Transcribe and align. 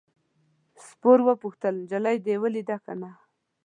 سپور 0.85 1.19
وپوښتل 1.27 1.73
نجلۍ 1.81 2.17
دې 2.25 2.35
ولیده 2.43 2.77
که 2.83 2.93
نه. 3.01 3.11